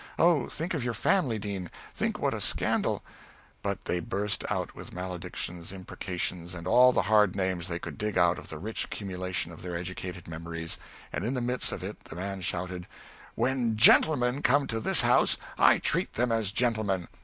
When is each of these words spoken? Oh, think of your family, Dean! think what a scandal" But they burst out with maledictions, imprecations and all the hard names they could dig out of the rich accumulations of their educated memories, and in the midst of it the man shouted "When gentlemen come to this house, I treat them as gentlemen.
Oh, 0.17 0.47
think 0.47 0.73
of 0.73 0.83
your 0.83 0.95
family, 0.95 1.37
Dean! 1.37 1.69
think 1.93 2.17
what 2.17 2.33
a 2.33 2.41
scandal" 2.41 3.03
But 3.61 3.85
they 3.85 3.99
burst 3.99 4.43
out 4.49 4.73
with 4.73 4.91
maledictions, 4.91 5.71
imprecations 5.71 6.55
and 6.55 6.65
all 6.65 6.91
the 6.91 7.03
hard 7.03 7.35
names 7.35 7.67
they 7.67 7.77
could 7.77 7.99
dig 7.99 8.17
out 8.17 8.39
of 8.39 8.49
the 8.49 8.57
rich 8.57 8.83
accumulations 8.85 9.53
of 9.53 9.61
their 9.61 9.75
educated 9.75 10.27
memories, 10.27 10.79
and 11.13 11.23
in 11.23 11.35
the 11.35 11.39
midst 11.39 11.71
of 11.71 11.83
it 11.83 12.05
the 12.05 12.15
man 12.15 12.41
shouted 12.41 12.87
"When 13.35 13.77
gentlemen 13.77 14.41
come 14.41 14.65
to 14.65 14.79
this 14.79 15.01
house, 15.01 15.37
I 15.59 15.77
treat 15.77 16.13
them 16.13 16.31
as 16.31 16.51
gentlemen. 16.51 17.07